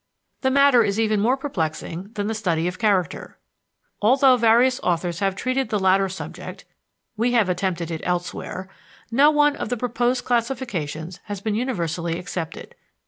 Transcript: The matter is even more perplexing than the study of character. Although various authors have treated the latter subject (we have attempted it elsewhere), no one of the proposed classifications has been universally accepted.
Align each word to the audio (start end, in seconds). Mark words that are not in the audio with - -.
The 0.41 0.49
matter 0.49 0.83
is 0.83 0.99
even 0.99 1.19
more 1.21 1.37
perplexing 1.37 2.09
than 2.13 2.25
the 2.25 2.33
study 2.33 2.67
of 2.67 2.79
character. 2.79 3.37
Although 4.01 4.35
various 4.35 4.79
authors 4.81 5.19
have 5.19 5.35
treated 5.35 5.69
the 5.69 5.77
latter 5.77 6.09
subject 6.09 6.65
(we 7.15 7.33
have 7.33 7.49
attempted 7.49 7.91
it 7.91 8.01
elsewhere), 8.03 8.67
no 9.11 9.29
one 9.29 9.55
of 9.55 9.69
the 9.69 9.77
proposed 9.77 10.25
classifications 10.25 11.19
has 11.25 11.39
been 11.39 11.53
universally 11.53 12.17
accepted. 12.17 12.73